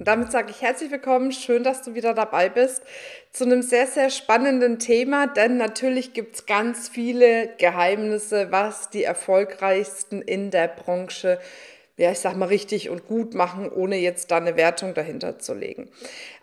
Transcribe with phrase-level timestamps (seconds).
[0.00, 2.82] Und damit sage ich herzlich willkommen, schön, dass du wieder dabei bist.
[3.32, 9.04] Zu einem sehr, sehr spannenden Thema, denn natürlich gibt es ganz viele Geheimnisse, was die
[9.04, 11.38] erfolgreichsten in der Branche
[12.00, 15.52] ja, ich sag mal, richtig und gut machen, ohne jetzt da eine Wertung dahinter zu
[15.52, 15.90] legen.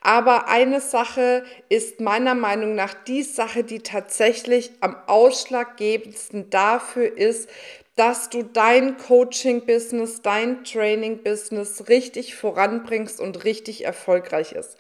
[0.02, 7.49] Aber eine Sache ist meiner Meinung nach die Sache, die tatsächlich am ausschlaggebendsten dafür ist,
[7.95, 14.77] dass du dein Coaching-Business, dein Training-Business richtig voranbringst und richtig erfolgreich ist.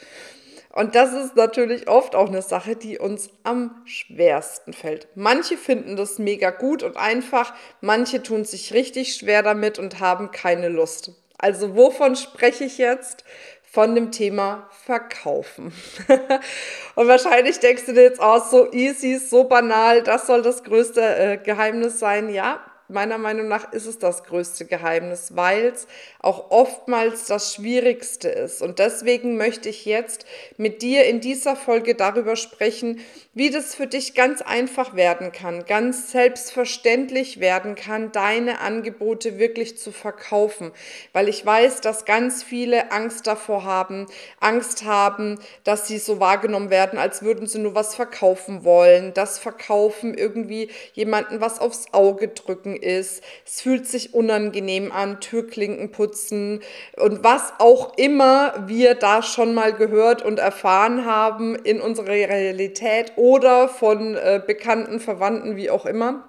[0.77, 5.07] Und das ist natürlich oft auch eine Sache, die uns am schwersten fällt.
[5.15, 10.29] Manche finden das mega gut und einfach, manche tun sich richtig schwer damit und haben
[10.29, 11.13] keine Lust.
[11.39, 13.23] Also wovon spreche ich jetzt?
[13.63, 15.73] Von dem Thema Verkaufen.
[16.95, 21.01] und wahrscheinlich denkst du dir jetzt auch so easy, so banal, das soll das größte
[21.01, 22.29] äh, Geheimnis sein.
[22.29, 22.59] Ja,
[22.89, 25.87] meiner Meinung nach ist es das größte Geheimnis, weil es
[26.19, 28.61] auch oftmals das Schwierigste ist.
[28.61, 30.25] Und deswegen möchte ich jetzt
[30.57, 33.01] mit dir in dieser Folge darüber sprechen,
[33.33, 39.77] wie das für dich ganz einfach werden kann, ganz selbstverständlich werden kann, deine Angebote wirklich
[39.77, 40.71] zu verkaufen.
[41.13, 44.07] Weil ich weiß, dass ganz viele Angst davor haben,
[44.39, 49.39] Angst haben, dass sie so wahrgenommen werden, als würden sie nur was verkaufen wollen, dass
[49.39, 53.23] Verkaufen irgendwie jemanden was aufs Auge drücken ist.
[53.45, 56.61] Es fühlt sich unangenehm an, Türklinken putzen
[56.95, 63.13] und was auch immer wir da schon mal gehört und erfahren haben in unserer Realität
[63.15, 66.27] oder von äh, bekannten Verwandten, wie auch immer.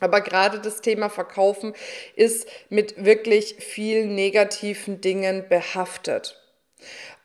[0.00, 1.72] Aber gerade das Thema Verkaufen
[2.14, 6.40] ist mit wirklich vielen negativen Dingen behaftet.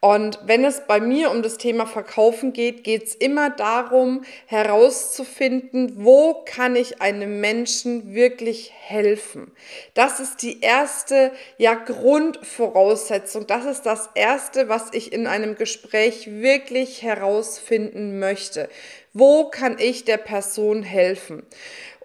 [0.03, 6.03] Und wenn es bei mir um das Thema Verkaufen geht, geht es immer darum, herauszufinden,
[6.03, 9.53] wo kann ich einem Menschen wirklich helfen.
[9.93, 13.47] Das ist die erste ja, Grundvoraussetzung.
[13.47, 18.67] Das ist das Erste, was ich in einem Gespräch wirklich herausfinden möchte.
[19.13, 21.45] Wo kann ich der Person helfen?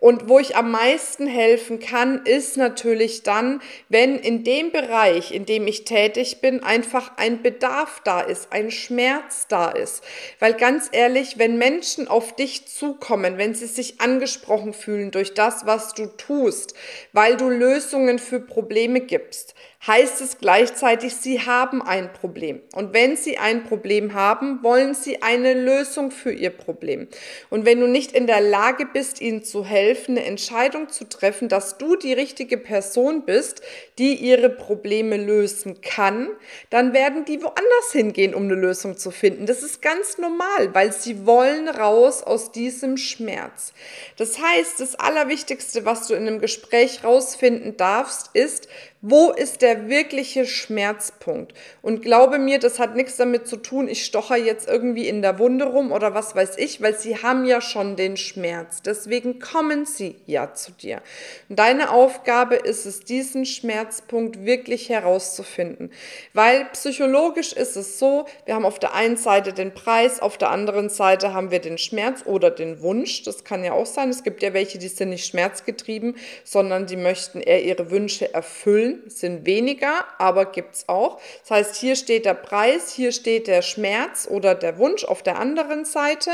[0.01, 5.45] Und wo ich am meisten helfen kann, ist natürlich dann, wenn in dem Bereich, in
[5.47, 10.05] dem ich tätig bin, einfach ein Bedarf da ist, ein Schmerz da ist.
[10.39, 15.67] Weil ganz ehrlich, wenn Menschen auf dich zukommen, wenn sie sich angesprochen fühlen durch das,
[15.67, 16.75] was du tust,
[17.13, 19.55] weil du Lösungen für Probleme gibst,
[19.88, 22.60] heißt es gleichzeitig, sie haben ein Problem.
[22.75, 27.09] Und wenn sie ein Problem haben, wollen sie eine Lösung für ihr Problem.
[27.49, 31.48] Und wenn du nicht in der Lage bist, ihnen zu helfen, eine Entscheidung zu treffen,
[31.48, 33.62] dass du die richtige Person bist,
[33.98, 36.28] die ihre Probleme lösen kann,
[36.69, 39.47] dann werden die woanders hingehen, um eine Lösung zu finden.
[39.47, 43.72] Das ist ganz normal, weil sie wollen raus aus diesem Schmerz.
[44.19, 48.69] Das heißt, das Allerwichtigste, was du in einem Gespräch rausfinden darfst, ist,
[49.00, 51.54] wo ist der wirkliche Schmerzpunkt?
[51.82, 55.38] Und glaube mir, das hat nichts damit zu tun, ich stocher jetzt irgendwie in der
[55.38, 58.82] Wunde rum oder was weiß ich, weil sie haben ja schon den Schmerz.
[58.82, 61.00] Deswegen kommen sie ja zu dir.
[61.48, 65.92] Deine Aufgabe ist es, diesen Schmerzpunkt wirklich herauszufinden.
[66.32, 70.50] Weil psychologisch ist es so, wir haben auf der einen Seite den Preis, auf der
[70.50, 73.22] anderen Seite haben wir den Schmerz oder den Wunsch.
[73.22, 74.09] Das kann ja auch sein.
[74.09, 78.88] Es gibt ja welche, die sind nicht schmerzgetrieben, sondern die möchten eher ihre Wünsche erfüllen
[78.88, 81.21] erfüllen, sind weniger, aber gibt es auch.
[81.43, 85.38] Das heißt, hier steht der Preis, hier steht der Schmerz oder der Wunsch auf der
[85.38, 86.31] anderen Seite.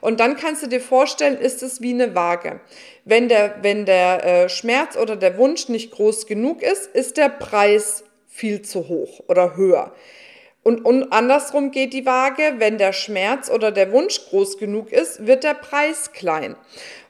[0.00, 2.60] Und dann kannst du dir vorstellen, ist es wie eine Waage.
[3.04, 7.28] Wenn der, wenn der äh, Schmerz oder der Wunsch nicht groß genug ist, ist der
[7.28, 9.92] Preis viel zu hoch oder höher.
[10.62, 15.26] Und, und andersrum geht die Waage, wenn der Schmerz oder der Wunsch groß genug ist,
[15.26, 16.56] wird der Preis klein.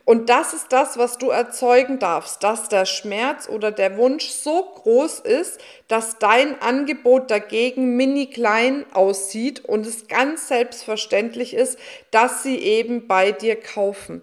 [0.05, 4.63] Und das ist das, was du erzeugen darfst, dass der Schmerz oder der Wunsch so
[4.63, 5.59] groß ist,
[5.89, 11.79] dass dein Angebot dagegen mini klein aussieht und es ganz selbstverständlich ist,
[12.11, 14.21] dass sie eben bei dir kaufen.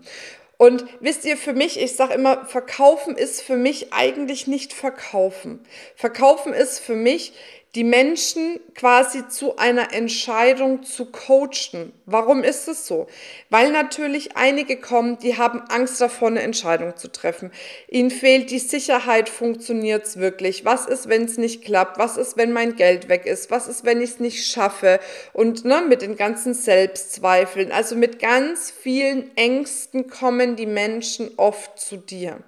[0.57, 5.65] Und wisst ihr, für mich, ich sage immer, verkaufen ist für mich eigentlich nicht verkaufen.
[5.95, 7.33] Verkaufen ist für mich
[7.75, 11.93] die Menschen quasi zu einer Entscheidung zu coachen.
[12.05, 13.07] Warum ist es so?
[13.49, 17.51] Weil natürlich einige kommen, die haben Angst davor, eine Entscheidung zu treffen.
[17.87, 20.65] Ihnen fehlt die Sicherheit, funktioniert es wirklich?
[20.65, 21.97] Was ist, wenn es nicht klappt?
[21.97, 23.51] Was ist, wenn mein Geld weg ist?
[23.51, 24.99] Was ist, wenn ich es nicht schaffe?
[25.31, 31.79] Und ne, mit den ganzen Selbstzweifeln, also mit ganz vielen Ängsten kommen die Menschen oft
[31.79, 32.43] zu dir.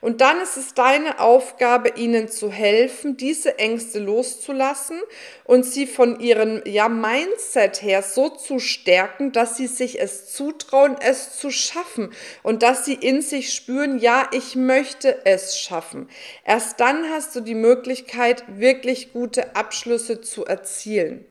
[0.00, 5.00] Und dann ist es deine Aufgabe, ihnen zu helfen, diese Ängste loszulassen
[5.44, 10.96] und sie von ihrem ja, Mindset her so zu stärken, dass sie sich es zutrauen,
[11.00, 12.12] es zu schaffen
[12.42, 16.08] und dass sie in sich spüren, ja, ich möchte es schaffen.
[16.44, 21.24] Erst dann hast du die Möglichkeit, wirklich gute Abschlüsse zu erzielen.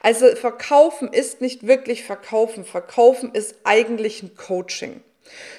[0.00, 2.64] Also verkaufen ist nicht wirklich verkaufen.
[2.64, 5.02] Verkaufen ist eigentlich ein Coaching.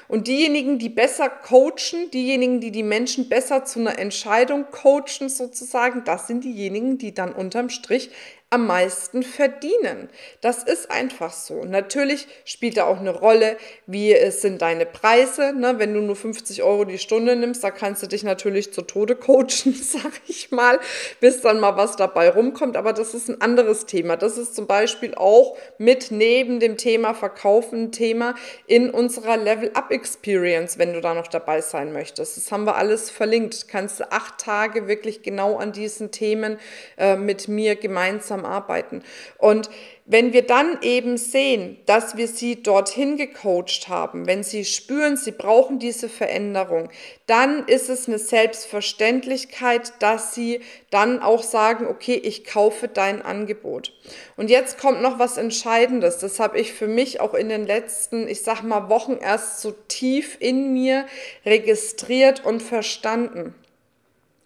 [0.07, 6.03] Und diejenigen, die besser coachen, diejenigen, die die Menschen besser zu einer Entscheidung coachen sozusagen,
[6.03, 8.11] das sind diejenigen, die dann unterm Strich
[8.51, 10.09] am meisten verdienen.
[10.41, 11.65] Das ist einfach so.
[11.65, 15.53] Natürlich spielt da auch eine Rolle, wie es sind deine Preise.
[15.53, 15.75] Ne?
[15.77, 19.15] Wenn du nur 50 Euro die Stunde nimmst, da kannst du dich natürlich zu Tode
[19.15, 20.79] coachen, sag ich mal,
[21.19, 22.75] bis dann mal was dabei rumkommt.
[22.75, 24.17] Aber das ist ein anderes Thema.
[24.17, 28.33] Das ist zum Beispiel auch mit neben dem Thema Verkaufen Thema
[28.65, 32.37] in unserer Level-Up-Experience, wenn du da noch dabei sein möchtest.
[32.37, 33.67] Das haben wir alles verlinkt.
[33.67, 36.57] Kannst du acht Tage wirklich genau an diesen Themen
[36.97, 39.03] äh, mit mir gemeinsam gemeinsam arbeiten.
[39.37, 39.69] Und
[40.05, 45.31] wenn wir dann eben sehen, dass wir sie dorthin gecoacht haben, wenn sie spüren, sie
[45.31, 46.89] brauchen diese Veränderung,
[47.27, 53.93] dann ist es eine Selbstverständlichkeit, dass sie dann auch sagen, okay, ich kaufe dein Angebot.
[54.35, 56.17] Und jetzt kommt noch was Entscheidendes.
[56.17, 59.71] Das habe ich für mich auch in den letzten, ich sag mal, Wochen erst so
[59.87, 61.05] tief in mir
[61.45, 63.53] registriert und verstanden.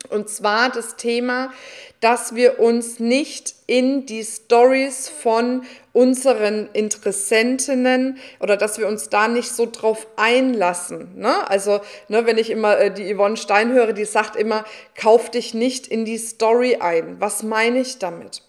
[0.10, 1.52] Und zwar das Thema,
[2.00, 5.64] dass wir uns nicht in die Stories von
[5.94, 11.18] unseren Interessentinnen oder dass wir uns da nicht so drauf einlassen.
[11.18, 11.50] Ne?
[11.50, 11.80] Also,
[12.10, 14.66] ne, wenn ich immer äh, die Yvonne Stein höre, die sagt immer,
[14.96, 17.22] kauf dich nicht in die Story ein.
[17.22, 18.42] Was meine ich damit?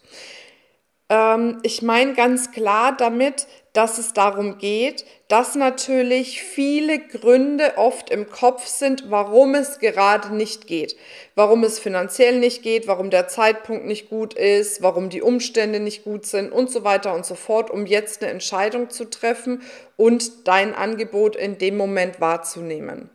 [1.08, 8.08] Ähm, ich meine ganz klar damit, dass es darum geht, dass natürlich viele Gründe oft
[8.08, 10.96] im Kopf sind, warum es gerade nicht geht.
[11.34, 16.04] Warum es finanziell nicht geht, warum der Zeitpunkt nicht gut ist, warum die Umstände nicht
[16.04, 19.62] gut sind und so weiter und so fort, um jetzt eine Entscheidung zu treffen
[19.96, 23.10] und dein Angebot in dem Moment wahrzunehmen.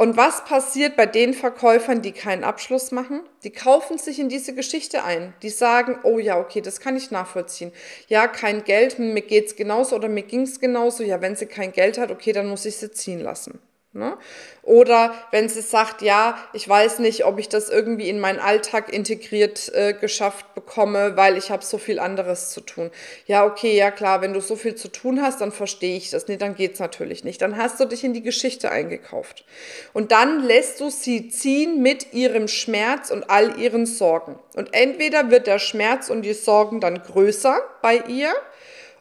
[0.00, 3.20] Und was passiert bei den Verkäufern, die keinen Abschluss machen?
[3.42, 5.34] Die kaufen sich in diese Geschichte ein.
[5.42, 7.72] Die sagen, oh ja, okay, das kann ich nachvollziehen.
[8.06, 11.02] Ja, kein Geld, mir geht's genauso oder mir ging's genauso.
[11.02, 13.58] Ja, wenn sie kein Geld hat, okay, dann muss ich sie ziehen lassen.
[13.98, 14.16] Ne?
[14.62, 18.92] Oder wenn sie sagt, ja, ich weiß nicht, ob ich das irgendwie in meinen Alltag
[18.92, 22.90] integriert äh, geschafft bekomme, weil ich habe so viel anderes zu tun.
[23.26, 26.28] Ja, okay, ja klar, wenn du so viel zu tun hast, dann verstehe ich das.
[26.28, 27.42] Nee, dann geht's natürlich nicht.
[27.42, 29.44] Dann hast du dich in die Geschichte eingekauft.
[29.92, 34.38] Und dann lässt du sie ziehen mit ihrem Schmerz und all ihren Sorgen.
[34.54, 38.32] Und entweder wird der Schmerz und die Sorgen dann größer bei ihr,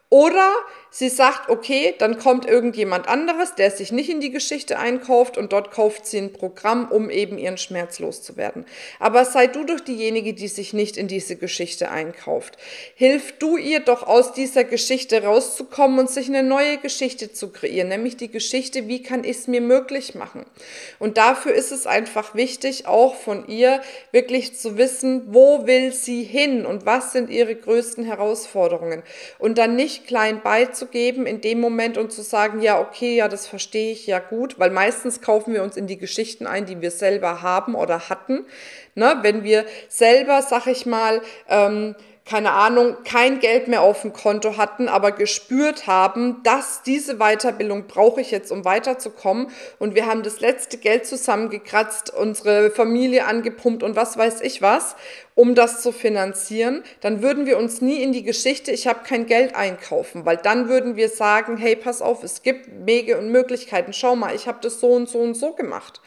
[0.09, 0.53] oder
[0.89, 5.53] sie sagt, okay, dann kommt irgendjemand anderes, der sich nicht in die Geschichte einkauft und
[5.53, 8.65] dort kauft sie ein Programm, um eben ihren Schmerz loszuwerden.
[8.99, 12.57] Aber sei du doch diejenige, die sich nicht in diese Geschichte einkauft.
[12.95, 17.89] Hilf du ihr doch aus dieser Geschichte rauszukommen und sich eine neue Geschichte zu kreieren,
[17.89, 20.45] nämlich die Geschichte, wie kann ich es mir möglich machen?
[20.99, 23.81] Und dafür ist es einfach wichtig, auch von ihr
[24.11, 29.03] wirklich zu wissen, wo will sie hin und was sind ihre größten Herausforderungen.
[29.39, 30.41] Und dann nicht klein
[30.77, 34.59] beizugeben in dem Moment und zu sagen, ja, okay, ja, das verstehe ich ja gut,
[34.59, 38.45] weil meistens kaufen wir uns in die Geschichten ein, die wir selber haben oder hatten.
[38.95, 39.17] Ne?
[39.21, 41.95] Wenn wir selber, sag ich mal, ähm,
[42.27, 47.87] keine Ahnung, kein Geld mehr auf dem Konto hatten, aber gespürt haben, dass diese Weiterbildung
[47.87, 49.47] brauche ich jetzt, um weiterzukommen.
[49.79, 54.97] Und wir haben das letzte Geld zusammengekratzt, unsere Familie angepumpt und was weiß ich was,
[55.35, 56.83] um das zu finanzieren.
[56.99, 60.67] Dann würden wir uns nie in die Geschichte, ich habe kein Geld einkaufen, weil dann
[60.67, 63.93] würden wir sagen, hey, pass auf, es gibt Wege und Möglichkeiten.
[63.93, 66.01] Schau mal, ich habe das so und so und so gemacht.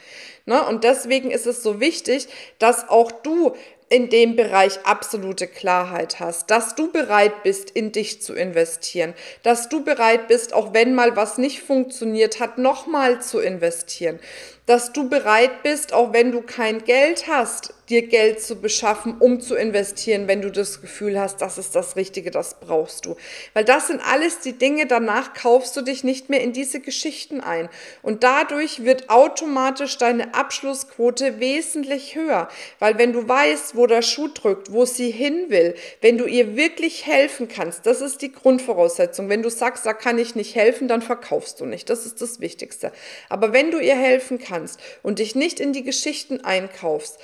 [0.45, 0.62] Ne?
[0.67, 3.55] Und deswegen ist es so wichtig, dass auch du
[3.90, 9.68] in dem Bereich absolute Klarheit hast, dass du bereit bist, in dich zu investieren, dass
[9.68, 14.20] du bereit bist, auch wenn mal was nicht funktioniert hat, nochmal zu investieren,
[14.64, 19.40] dass du bereit bist, auch wenn du kein Geld hast, dir Geld zu beschaffen, um
[19.40, 23.16] zu investieren, wenn du das Gefühl hast, das ist das Richtige, das brauchst du.
[23.52, 27.40] Weil das sind alles die Dinge, danach kaufst du dich nicht mehr in diese Geschichten
[27.40, 27.68] ein.
[28.02, 32.49] Und dadurch wird automatisch deine Abschlussquote wesentlich höher.
[32.78, 36.56] Weil wenn du weißt, wo der Schuh drückt, wo sie hin will, wenn du ihr
[36.56, 39.28] wirklich helfen kannst, das ist die Grundvoraussetzung.
[39.28, 41.90] Wenn du sagst, da kann ich nicht helfen, dann verkaufst du nicht.
[41.90, 42.92] Das ist das Wichtigste.
[43.28, 47.18] Aber wenn du ihr helfen kannst und dich nicht in die Geschichten einkaufst,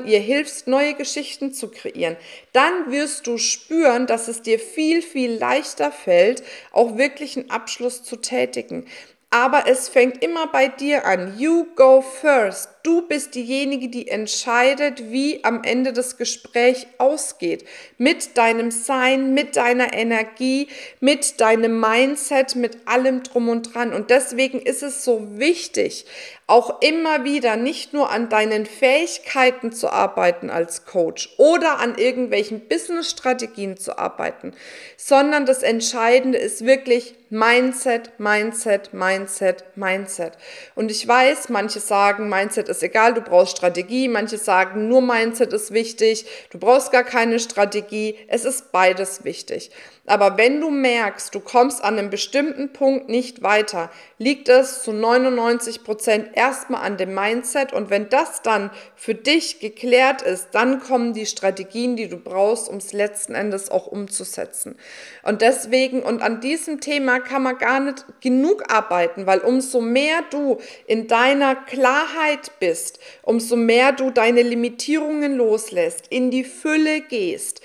[0.00, 2.16] sondern ihr hilfst, neue Geschichten zu kreieren,
[2.52, 6.42] dann wirst du spüren, dass es dir viel, viel leichter fällt,
[6.72, 8.86] auch wirklich einen Abschluss zu tätigen.
[9.30, 11.38] Aber es fängt immer bei dir an.
[11.38, 12.79] You go first.
[12.82, 17.66] Du bist diejenige, die entscheidet, wie am Ende das Gespräch ausgeht.
[17.98, 20.68] Mit deinem Sein, mit deiner Energie,
[20.98, 23.92] mit deinem Mindset, mit allem drum und dran.
[23.92, 26.06] Und deswegen ist es so wichtig,
[26.50, 32.66] auch immer wieder nicht nur an deinen Fähigkeiten zu arbeiten als Coach oder an irgendwelchen
[32.66, 34.52] Business-Strategien zu arbeiten,
[34.96, 40.32] sondern das Entscheidende ist wirklich Mindset, Mindset, Mindset, Mindset.
[40.74, 44.08] Und ich weiß, manche sagen, Mindset ist egal, du brauchst Strategie.
[44.08, 48.16] Manche sagen, nur Mindset ist wichtig, du brauchst gar keine Strategie.
[48.28, 49.70] Es ist beides wichtig.
[50.10, 54.92] Aber wenn du merkst, du kommst an einem bestimmten Punkt nicht weiter, liegt es zu
[54.92, 57.72] 99 Prozent erstmal an dem Mindset.
[57.72, 62.68] Und wenn das dann für dich geklärt ist, dann kommen die Strategien, die du brauchst,
[62.68, 64.74] um es letzten Endes auch umzusetzen.
[65.22, 70.24] Und deswegen, und an diesem Thema kann man gar nicht genug arbeiten, weil umso mehr
[70.30, 77.60] du in deiner Klarheit bist, umso mehr du deine Limitierungen loslässt, in die Fülle gehst,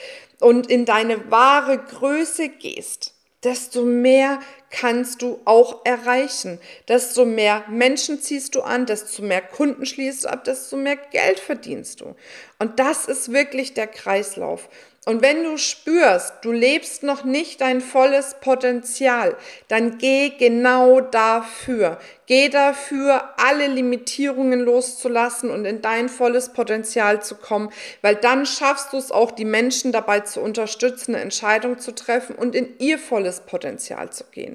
[0.45, 6.59] und in deine wahre Größe gehst, desto mehr kannst du auch erreichen.
[6.87, 11.39] Desto mehr Menschen ziehst du an, desto mehr Kunden schließt du ab, desto mehr Geld
[11.39, 12.15] verdienst du.
[12.59, 14.69] Und das ist wirklich der Kreislauf.
[15.07, 21.99] Und wenn du spürst, du lebst noch nicht dein volles Potenzial, dann geh genau dafür.
[22.25, 27.69] Geh dafür, alle Limitierungen loszulassen und in dein volles Potenzial zu kommen,
[28.01, 32.35] weil dann schaffst du es auch, die Menschen dabei zu unterstützen, eine Entscheidung zu treffen
[32.35, 34.54] und in ihr volles Potenzial zu gehen.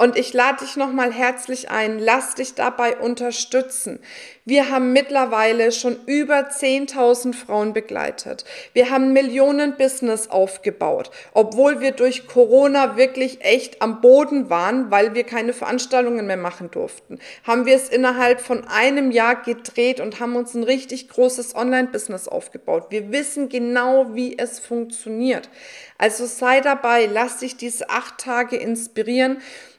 [0.00, 3.98] Und ich lade dich nochmal herzlich ein, lass dich dabei unterstützen.
[4.44, 8.44] Wir haben mittlerweile schon über 10.000 Frauen begleitet.
[8.72, 15.14] Wir haben Millionen Business aufgebaut, obwohl wir durch Corona wirklich echt am Boden waren, weil
[15.14, 17.18] wir keine Veranstaltungen mehr machen durften.
[17.42, 22.28] Haben wir es innerhalb von einem Jahr gedreht und haben uns ein richtig großes Online-Business
[22.28, 22.86] aufgebaut.
[22.90, 25.50] Wir wissen genau, wie es funktioniert.
[25.98, 29.38] Also sei dabei, lass dich diese acht Tage inspirieren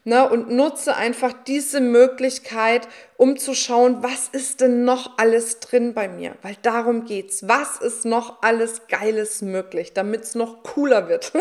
[0.09, 5.93] ne, und nutze einfach diese Möglichkeit, um zu schauen, was ist denn noch alles drin
[5.93, 6.35] bei mir?
[6.41, 7.47] Weil darum geht's.
[7.47, 11.31] Was ist noch alles Geiles möglich, damit es noch cooler wird?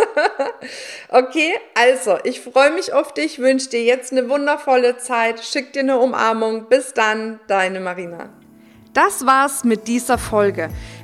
[1.08, 5.80] okay, also ich freue mich auf dich, wünsche dir jetzt eine wundervolle Zeit, schick dir
[5.80, 6.68] eine Umarmung.
[6.68, 8.30] Bis dann, deine Marina.
[8.92, 10.70] Das war's mit dieser Folge.